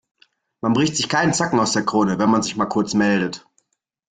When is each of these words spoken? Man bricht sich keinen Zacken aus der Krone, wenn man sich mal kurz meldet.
Man 0.61 0.73
bricht 0.73 0.95
sich 0.95 1.09
keinen 1.09 1.31
Zacken 1.31 1.59
aus 1.59 1.73
der 1.73 1.85
Krone, 1.85 2.17
wenn 2.17 2.31
man 2.31 2.41
sich 2.41 2.55
mal 2.57 2.65
kurz 2.65 2.95
meldet. 2.95 3.45